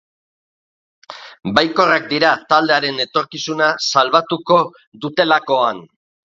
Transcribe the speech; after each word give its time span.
Baikorrak 1.59 2.09
dira 2.15 2.33
taldearen 2.55 2.99
etorkizuna 3.07 3.71
salbatuko 3.91 4.61
dutelakoan. 5.07 5.89